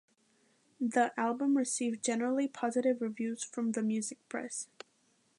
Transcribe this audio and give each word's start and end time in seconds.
The 0.79 1.13
album 1.15 1.55
received 1.55 2.03
generally 2.03 2.47
positive 2.47 3.01
reviews 3.03 3.43
from 3.43 3.73
the 3.73 3.83
music 3.83 4.17
press. 4.29 4.67